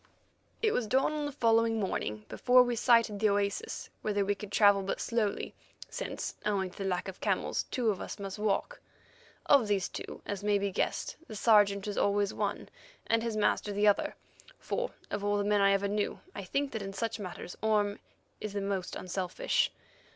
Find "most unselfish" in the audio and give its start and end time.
18.61-19.71